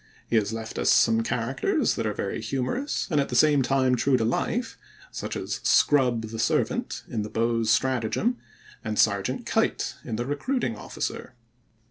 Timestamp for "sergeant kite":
8.97-9.93